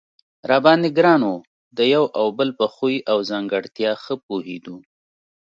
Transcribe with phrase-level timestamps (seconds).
[0.49, 1.33] را باندې ګران و،
[1.77, 4.75] د یو او بل په خوی او ځانګړتیا ښه پوهېدو.